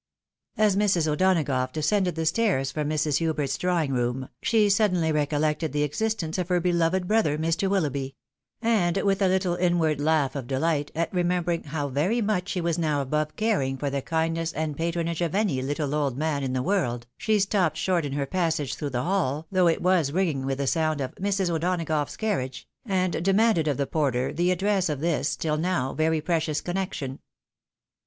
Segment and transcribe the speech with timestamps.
[0.57, 1.05] As Mrs.
[1.07, 3.17] O'Donagough descended the stairs from Mrs.
[3.19, 7.69] Hubert's drawing room, she suddenly recollected the existence of her be loved brother Mr.
[7.69, 8.15] WiUoughby;
[8.63, 12.79] and, with a httle inward laugh of delight at remembering how very much she was
[12.79, 16.63] now above caring for the kindness and patronage of any little old man in the
[16.63, 20.57] world, she stopped short in her passage through the hall, though it was ringing with
[20.57, 21.51] the sound of" Mrs.
[21.51, 26.59] O'Donagough's carriage," and demanded of the porter the address of this, till now, very precious
[26.59, 27.19] connection.